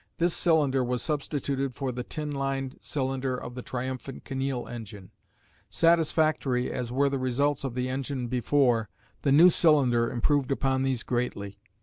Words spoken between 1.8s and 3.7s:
the tin lined cylinder of the